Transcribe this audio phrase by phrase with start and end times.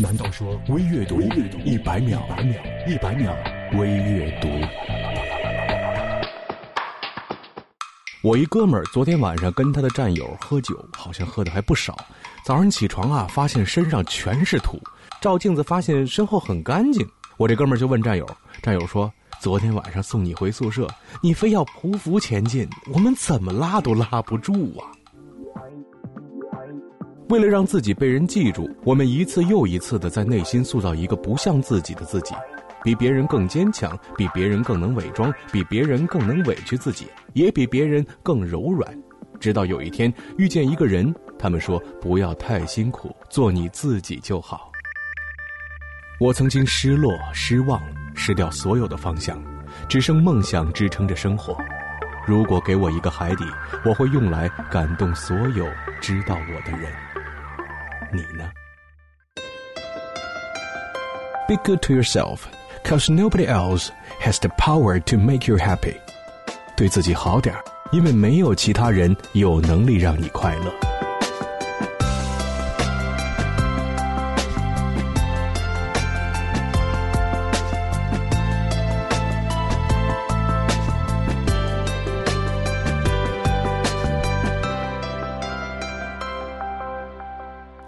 [0.00, 2.22] 难道说微阅读一百秒，
[2.86, 3.36] 一百秒
[3.76, 4.48] 微阅读？
[8.22, 11.98] 我一哥们儿昨天晚上跟他的战友喝酒，好像喝的还不少。
[12.44, 14.80] 早上起床啊，发现身上全是土，
[15.20, 17.04] 照镜子发现身后很干净。
[17.36, 18.24] 我这哥们儿就问战友，
[18.62, 19.12] 战友说
[19.42, 20.86] ：“昨天晚上送你回宿舍，
[21.20, 24.94] 你非要匍匐前进，我们怎么拉都拉不住啊！”
[27.28, 32.34] 为了让自己被人记住，我们一次又一次的在内心塑造一个不像自己的自己，
[32.82, 38.96] 比别人更坚强，比别人更能伪装，比别人更能委屈自己，也比别人更柔软。
[39.38, 44.72] 直到有一天遇见一个人，他们说：“不要太辛苦，做你自己就好。”
[46.18, 47.80] 我曾经失落、失望，
[48.14, 49.38] 失掉所有的方向，
[49.86, 51.56] 只剩梦想支撑着生活。
[52.28, 53.44] 如果给我一个海底，
[53.86, 55.66] 我会用来感动所有
[55.98, 56.92] 知道我的人。
[58.12, 58.50] 你呢
[61.48, 62.40] ？Be good to yourself,
[62.84, 63.88] cause nobody else
[64.20, 65.96] has the power to make you happy。
[66.76, 67.56] 对自己好点
[67.92, 70.87] 因为没有其他人有能力让你快乐。